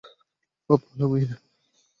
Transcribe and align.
ও 0.69 0.73
ভালো 0.77 1.05
মেয়ে। 1.11 1.27